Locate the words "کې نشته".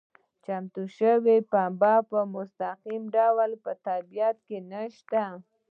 4.47-5.23